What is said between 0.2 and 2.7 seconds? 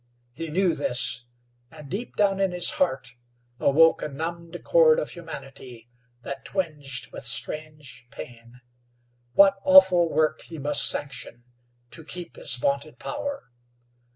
He knew this, and deep down in